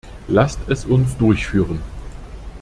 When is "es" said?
0.67-0.83